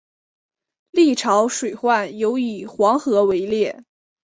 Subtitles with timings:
[0.89, 3.83] 历朝水患尤以黄河为烈。